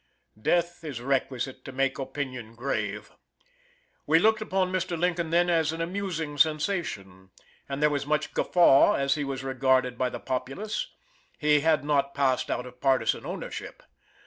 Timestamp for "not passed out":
11.85-12.65